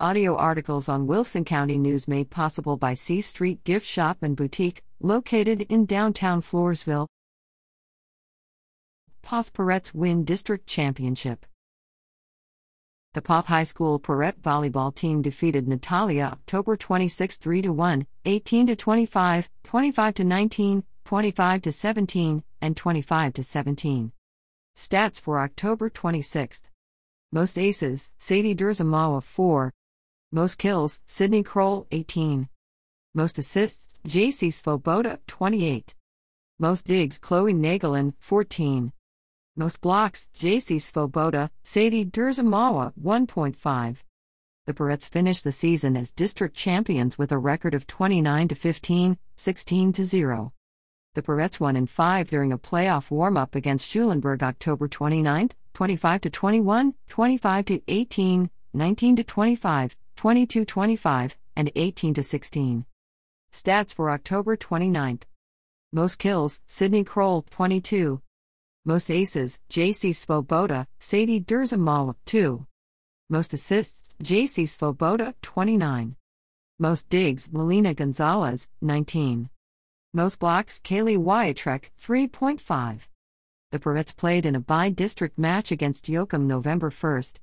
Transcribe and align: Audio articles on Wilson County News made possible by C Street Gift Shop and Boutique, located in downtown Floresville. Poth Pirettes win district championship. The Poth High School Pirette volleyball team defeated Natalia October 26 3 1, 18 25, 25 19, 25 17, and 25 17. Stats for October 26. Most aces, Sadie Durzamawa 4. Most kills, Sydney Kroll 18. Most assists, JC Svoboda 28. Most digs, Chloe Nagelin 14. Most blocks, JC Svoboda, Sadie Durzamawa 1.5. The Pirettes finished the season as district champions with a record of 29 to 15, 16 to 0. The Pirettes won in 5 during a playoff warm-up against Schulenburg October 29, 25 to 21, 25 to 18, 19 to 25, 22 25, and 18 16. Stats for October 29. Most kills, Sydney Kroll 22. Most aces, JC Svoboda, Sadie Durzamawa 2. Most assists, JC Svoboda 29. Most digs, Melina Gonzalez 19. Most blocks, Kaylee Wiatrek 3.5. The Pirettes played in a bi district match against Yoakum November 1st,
Audio 0.00 0.34
articles 0.34 0.88
on 0.88 1.06
Wilson 1.06 1.44
County 1.44 1.78
News 1.78 2.08
made 2.08 2.28
possible 2.28 2.76
by 2.76 2.94
C 2.94 3.20
Street 3.20 3.62
Gift 3.62 3.86
Shop 3.86 4.18
and 4.22 4.36
Boutique, 4.36 4.82
located 5.00 5.62
in 5.68 5.86
downtown 5.86 6.42
Floresville. 6.42 7.06
Poth 9.22 9.52
Pirettes 9.52 9.94
win 9.94 10.24
district 10.24 10.66
championship. 10.66 11.46
The 13.12 13.22
Poth 13.22 13.46
High 13.46 13.62
School 13.62 14.00
Pirette 14.00 14.42
volleyball 14.42 14.92
team 14.92 15.22
defeated 15.22 15.68
Natalia 15.68 16.24
October 16.32 16.76
26 16.76 17.36
3 17.36 17.60
1, 17.68 18.06
18 18.24 18.74
25, 18.74 19.48
25 19.62 20.18
19, 20.18 20.84
25 21.04 21.62
17, 21.72 22.42
and 22.60 22.76
25 22.76 23.32
17. 23.40 24.12
Stats 24.76 25.20
for 25.20 25.38
October 25.38 25.88
26. 25.88 26.62
Most 27.30 27.56
aces, 27.56 28.10
Sadie 28.18 28.56
Durzamawa 28.56 29.22
4. 29.22 29.72
Most 30.34 30.58
kills, 30.58 31.00
Sydney 31.06 31.44
Kroll 31.44 31.86
18. 31.92 32.48
Most 33.14 33.38
assists, 33.38 33.94
JC 34.04 34.48
Svoboda 34.48 35.20
28. 35.28 35.94
Most 36.58 36.88
digs, 36.88 37.18
Chloe 37.18 37.54
Nagelin 37.54 38.14
14. 38.18 38.92
Most 39.54 39.80
blocks, 39.80 40.26
JC 40.36 40.80
Svoboda, 40.80 41.50
Sadie 41.62 42.04
Durzamawa 42.04 42.92
1.5. 43.00 44.02
The 44.66 44.74
Pirettes 44.74 45.08
finished 45.08 45.44
the 45.44 45.52
season 45.52 45.96
as 45.96 46.10
district 46.10 46.56
champions 46.56 47.16
with 47.16 47.30
a 47.30 47.38
record 47.38 47.72
of 47.72 47.86
29 47.86 48.48
to 48.48 48.56
15, 48.56 49.16
16 49.36 49.92
to 49.92 50.04
0. 50.04 50.52
The 51.14 51.22
Pirettes 51.22 51.60
won 51.60 51.76
in 51.76 51.86
5 51.86 52.28
during 52.28 52.50
a 52.50 52.58
playoff 52.58 53.08
warm-up 53.08 53.54
against 53.54 53.86
Schulenburg 53.86 54.42
October 54.42 54.88
29, 54.88 55.50
25 55.74 56.20
to 56.22 56.30
21, 56.30 56.94
25 57.08 57.64
to 57.66 57.82
18, 57.86 58.50
19 58.72 59.14
to 59.14 59.22
25, 59.22 59.96
22 60.24 60.64
25, 60.64 61.36
and 61.54 61.70
18 61.76 62.14
16. 62.14 62.86
Stats 63.52 63.92
for 63.92 64.08
October 64.08 64.56
29. 64.56 65.18
Most 65.92 66.18
kills, 66.18 66.62
Sydney 66.66 67.04
Kroll 67.04 67.42
22. 67.50 68.22
Most 68.86 69.10
aces, 69.10 69.60
JC 69.68 70.14
Svoboda, 70.14 70.86
Sadie 70.98 71.42
Durzamawa 71.42 72.14
2. 72.24 72.66
Most 73.28 73.52
assists, 73.52 74.14
JC 74.22 74.64
Svoboda 74.64 75.34
29. 75.42 76.16
Most 76.78 77.10
digs, 77.10 77.52
Melina 77.52 77.92
Gonzalez 77.92 78.66
19. 78.80 79.50
Most 80.14 80.38
blocks, 80.38 80.80
Kaylee 80.80 81.18
Wiatrek 81.18 81.90
3.5. 82.00 83.08
The 83.72 83.78
Pirettes 83.78 84.16
played 84.16 84.46
in 84.46 84.56
a 84.56 84.60
bi 84.60 84.88
district 84.88 85.36
match 85.36 85.70
against 85.70 86.06
Yoakum 86.06 86.44
November 86.44 86.88
1st, 86.88 87.40